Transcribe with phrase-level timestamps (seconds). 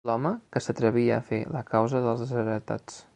[0.09, 3.01] L'home que s'atrevia a fer la causa dels desheretats